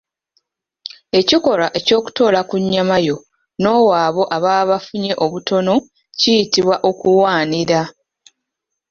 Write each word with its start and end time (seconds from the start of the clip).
Ekikolwa 1.19 1.67
ekyokutoola 1.79 2.41
ku 2.49 2.55
nnyamayo 2.63 3.17
n’owa 3.61 3.95
abo 4.07 4.23
ababa 4.35 4.69
bafunye 4.71 5.13
obutono 5.25 5.73
kiyitibwa 6.19 6.75
Okuwaanira. 6.89 7.81